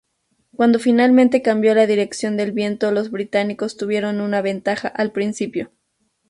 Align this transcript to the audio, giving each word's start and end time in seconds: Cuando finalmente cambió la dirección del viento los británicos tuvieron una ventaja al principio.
Cuando 0.55 0.79
finalmente 0.79 1.43
cambió 1.43 1.75
la 1.75 1.85
dirección 1.85 2.35
del 2.35 2.53
viento 2.53 2.89
los 2.89 3.11
británicos 3.11 3.77
tuvieron 3.77 4.19
una 4.19 4.41
ventaja 4.41 4.87
al 4.87 5.11
principio. 5.11 5.71